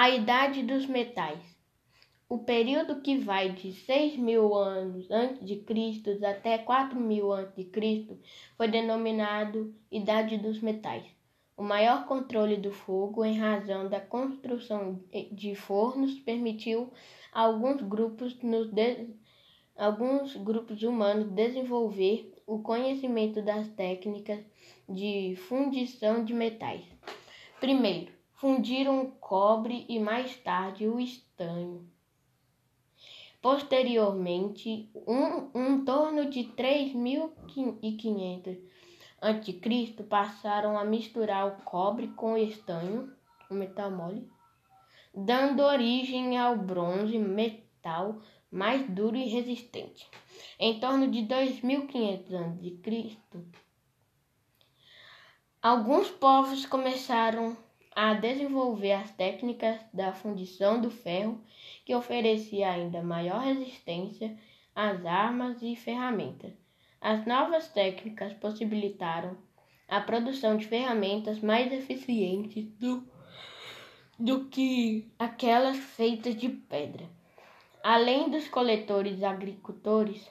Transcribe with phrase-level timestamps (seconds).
[0.00, 1.40] A Idade dos Metais.
[2.28, 7.56] O período que vai de 6 mil anos antes de Cristo até 4 mil antes
[7.56, 8.16] de Cristo
[8.56, 11.04] foi denominado Idade dos Metais.
[11.56, 15.02] O maior controle do fogo, em razão da construção
[15.32, 16.92] de fornos, permitiu
[17.32, 19.08] a alguns grupos, de...
[19.76, 24.38] alguns grupos humanos desenvolver o conhecimento das técnicas
[24.88, 26.84] de fundição de metais.
[27.58, 31.90] Primeiro, fundiram o cobre e mais tarde o estanho.
[33.42, 38.58] Posteriormente, um, um torno de 3.500
[39.20, 43.12] a.C., passaram a misturar o cobre com o estanho,
[43.50, 44.30] o metal mole,
[45.12, 48.20] dando origem ao bronze, metal
[48.50, 50.08] mais duro e resistente.
[50.58, 53.16] Em torno de 2.500 a.C.,
[55.60, 57.67] alguns povos começaram a
[58.20, 61.40] desenvolver as técnicas da fundição do ferro,
[61.84, 64.38] que oferecia ainda maior resistência
[64.74, 66.52] às armas e ferramentas.
[67.00, 69.36] As novas técnicas possibilitaram
[69.88, 73.04] a produção de ferramentas mais eficientes do,
[74.18, 77.08] do que aquelas feitas de pedra.
[77.82, 80.24] Além dos coletores agricultores,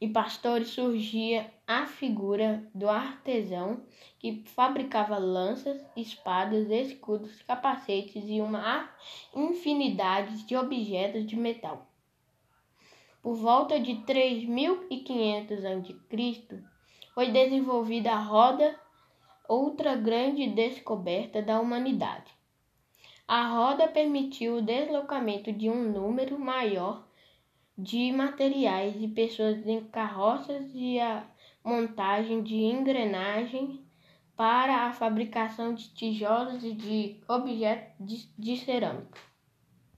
[0.00, 3.82] e pastores surgia a figura do artesão
[4.18, 8.90] que fabricava lanças, espadas, escudos, capacetes e uma
[9.34, 11.86] infinidade de objetos de metal.
[13.22, 16.64] Por volta de 3500 a.C.,
[17.14, 18.78] foi desenvolvida a roda,
[19.48, 22.36] outra grande descoberta da humanidade.
[23.26, 27.04] A roda permitiu o deslocamento de um número maior
[27.76, 31.26] de materiais e pessoas em carroças e a
[31.64, 33.80] montagem de engrenagens
[34.36, 39.18] para a fabricação de tijolos e de objetos de, de cerâmica.